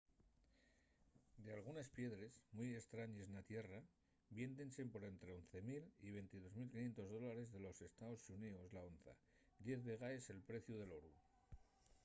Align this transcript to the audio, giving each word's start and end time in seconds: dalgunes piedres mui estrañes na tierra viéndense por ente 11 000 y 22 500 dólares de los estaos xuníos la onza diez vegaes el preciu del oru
dalgunes 1.47 1.89
piedres 1.97 2.33
mui 2.57 2.69
estrañes 2.81 3.27
na 3.35 3.41
tierra 3.51 3.79
viéndense 4.37 4.81
por 4.93 5.03
ente 5.11 5.25
11 5.39 5.61
000 5.61 5.85
y 6.07 6.09
22 6.17 6.53
500 6.59 7.07
dólares 7.15 7.47
de 7.53 7.59
los 7.65 7.77
estaos 7.89 8.19
xuníos 8.25 8.67
la 8.75 8.81
onza 8.91 9.13
diez 9.65 9.79
vegaes 9.89 10.25
el 10.33 10.45
preciu 10.49 10.75
del 10.79 10.95
oru 10.99 11.11